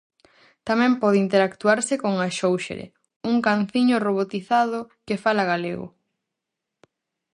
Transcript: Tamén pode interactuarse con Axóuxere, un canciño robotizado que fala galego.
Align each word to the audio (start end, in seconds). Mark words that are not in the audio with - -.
Tamén 0.67 0.93
pode 1.01 1.17
interactuarse 1.25 1.93
con 2.03 2.13
Axóuxere, 2.17 2.85
un 3.31 3.35
canciño 3.47 3.95
robotizado 4.07 4.79
que 5.07 5.21
fala 5.23 5.43
galego. 5.51 5.87